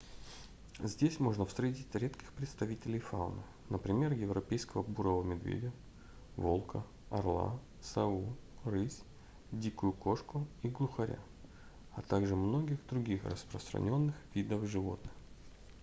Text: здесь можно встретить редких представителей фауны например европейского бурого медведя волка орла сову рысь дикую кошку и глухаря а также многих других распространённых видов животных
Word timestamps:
здесь 0.79 1.19
можно 1.19 1.45
встретить 1.45 1.93
редких 1.93 2.33
представителей 2.33 2.97
фауны 2.97 3.43
например 3.69 4.13
европейского 4.13 4.81
бурого 4.81 5.21
медведя 5.21 5.71
волка 6.37 6.83
орла 7.11 7.59
сову 7.83 8.35
рысь 8.63 9.03
дикую 9.51 9.93
кошку 9.93 10.47
и 10.63 10.69
глухаря 10.69 11.19
а 11.95 12.01
также 12.01 12.35
многих 12.35 12.83
других 12.87 13.23
распространённых 13.25 14.15
видов 14.33 14.65
животных 14.65 15.11